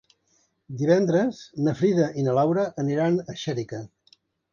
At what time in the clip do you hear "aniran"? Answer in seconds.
2.85-3.21